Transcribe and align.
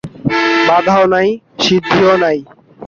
বাধাও 0.67 1.05
নাই, 1.05 1.27
সিদ্ধিও 1.59 2.13
নাই। 2.17 2.37